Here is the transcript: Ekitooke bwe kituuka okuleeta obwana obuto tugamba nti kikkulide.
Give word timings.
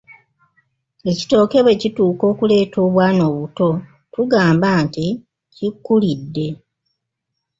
Ekitooke 1.11 1.57
bwe 1.65 1.79
kituuka 1.81 2.23
okuleeta 2.31 2.77
obwana 2.87 3.21
obuto 3.31 3.67
tugamba 4.13 4.69
nti 4.83 5.05
kikkulide. 5.55 6.47